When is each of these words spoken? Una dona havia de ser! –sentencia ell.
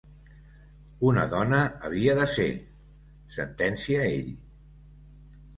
Una 1.09 1.25
dona 1.33 1.59
havia 1.89 2.17
de 2.21 2.25
ser! 2.37 2.49
–sentencia 3.37 4.09
ell. 4.17 4.35